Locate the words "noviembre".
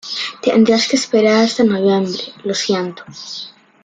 1.63-2.23